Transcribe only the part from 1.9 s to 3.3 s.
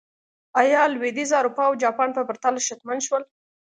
په پرتله شتمن شول.